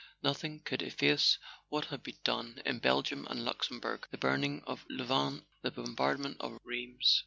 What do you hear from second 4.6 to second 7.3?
of Louvain, the bombardment of Rheims.